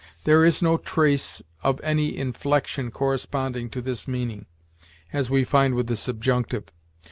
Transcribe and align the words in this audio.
There 0.23 0.43
is 0.43 0.63
no 0.63 0.77
trace 0.77 1.43
of 1.61 1.79
any 1.83 2.17
inflection 2.17 2.89
corresponding 2.89 3.69
to 3.69 3.83
this 3.83 4.07
meaning, 4.07 4.47
as 5.13 5.29
we 5.29 5.43
find 5.43 5.75
with 5.75 5.85
the 5.85 5.95
subjunctive. 5.95 6.63